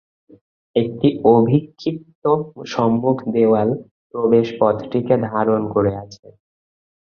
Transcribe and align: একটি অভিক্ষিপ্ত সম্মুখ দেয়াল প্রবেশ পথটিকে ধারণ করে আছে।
একটি 0.75 1.07
অভিক্ষিপ্ত 1.31 2.23
সম্মুখ 2.67 3.17
দেয়াল 3.33 3.69
প্রবেশ 4.11 4.47
পথটিকে 4.59 5.15
ধারণ 5.29 5.61
করে 5.73 5.91
আছে। 6.03 6.25